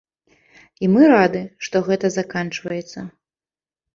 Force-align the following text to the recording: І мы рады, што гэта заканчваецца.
І 0.85 0.89
мы 0.93 1.09
рады, 1.13 1.41
што 1.67 1.81
гэта 1.89 2.11
заканчваецца. 2.17 2.99